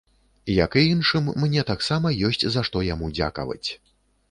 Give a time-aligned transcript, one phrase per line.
[0.53, 3.65] Як і іншым, мне таксама ёсць за што яму дзякаваць.